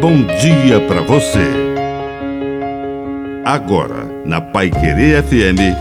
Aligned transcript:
bom 0.00 0.24
dia 0.24 0.80
para 0.88 1.02
você. 1.02 1.44
Agora, 3.44 4.06
na 4.24 4.40
Pai 4.40 4.70
Querer 4.70 5.22
FM, 5.22 5.76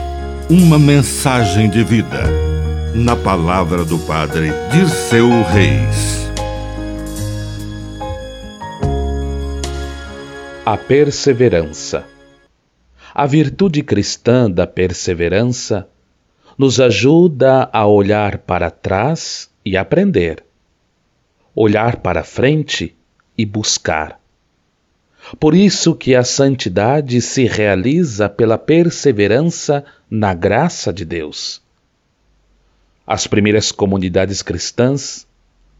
uma 0.50 0.78
mensagem 0.78 1.70
de 1.70 1.86
vida. 1.86 2.24
Na 2.94 3.16
palavra 3.16 3.86
do 3.86 3.98
Padre 4.00 4.50
Dirceu 4.74 5.30
Reis. 5.44 6.30
A 10.66 10.76
perseverança. 10.76 12.06
A 13.16 13.26
virtude 13.26 13.82
cristã 13.82 14.52
da 14.52 14.68
perseverança 14.68 15.88
nos 16.58 16.82
ajuda 16.82 17.70
a 17.72 17.88
olhar 17.88 18.40
para 18.40 18.70
trás 18.70 19.50
e 19.66 19.78
aprender, 19.78 20.44
olhar 21.56 21.98
para 21.98 22.22
frente 22.22 22.99
e 23.40 23.46
buscar. 23.46 24.20
Por 25.40 25.56
isso 25.56 25.96
que 25.96 26.14
a 26.14 26.26
santidade 26.26 27.22
se 27.22 27.46
realiza 27.46 28.28
pela 28.28 28.58
perseverança 28.58 29.86
na 30.12 30.34
graça 30.34 30.92
de 30.92 31.06
Deus. 31.06 31.62
As 33.08 33.28
primeiras 33.28 33.72
comunidades 33.72 34.42
cristãs, 34.42 35.26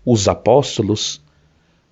os 0.06 0.30
apóstolos, 0.30 1.22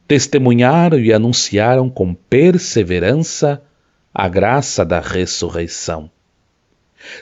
testemunharam 0.07 0.99
e 0.99 1.11
anunciaram 1.11 1.89
com 1.89 2.13
perseverança 2.13 3.61
a 4.13 4.29
graça 4.29 4.85
da 4.85 5.01
ressurreição. 5.01 6.09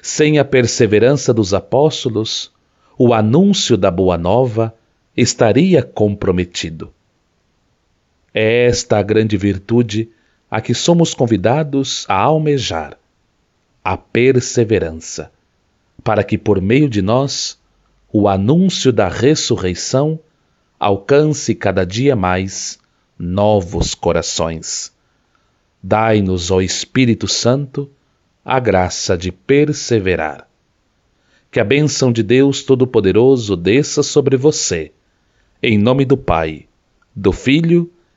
Sem 0.04 0.38
a 0.38 0.46
perseverança 0.46 1.34
dos 1.34 1.52
apóstolos, 1.52 2.52
o 2.96 3.12
anúncio 3.12 3.76
da 3.76 3.90
Boa 3.90 4.20
Nova 4.20 4.72
estaria 5.18 5.82
comprometido. 5.82 6.94
É 8.38 8.66
esta 8.66 8.98
a 8.98 9.02
grande 9.02 9.38
virtude 9.38 10.10
a 10.52 10.60
que 10.60 10.74
somos 10.74 11.14
convidados 11.14 12.04
a 12.10 12.16
almejar, 12.16 12.98
a 13.82 13.96
perseverança, 13.96 15.32
para 16.04 16.22
que 16.22 16.38
por 16.38 16.60
meio 16.60 16.90
de 16.90 17.02
nós 17.02 17.58
o 18.12 18.28
anúncio 18.28 18.92
da 18.92 19.08
ressurreição 19.08 20.20
alcance 20.78 21.56
cada 21.56 21.86
dia 21.86 22.14
mais 22.14 22.78
novos 23.18 23.96
corações. 23.96 24.92
Dai-nos, 25.82 26.52
ó 26.52 26.60
Espírito 26.60 27.30
Santo, 27.30 27.90
a 28.44 28.60
graça 28.60 29.18
de 29.18 29.32
perseverar. 29.32 30.46
Que 31.50 31.62
a 31.62 31.64
bênção 31.64 32.12
de 32.12 32.22
Deus 32.22 32.64
Todo-Poderoso 32.64 33.56
desça 33.56 34.04
sobre 34.04 34.36
você, 34.36 34.92
em 35.64 35.78
nome 35.78 36.04
do 36.04 36.18
Pai, 36.18 36.68
do 37.16 37.32
Filho 37.32 37.90